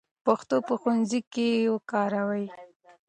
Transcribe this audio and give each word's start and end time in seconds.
پښتو 0.25 0.57
په 0.67 0.73
ښوونځي 0.81 1.19
کې 1.33 1.47
وکاروئ. 1.73 2.45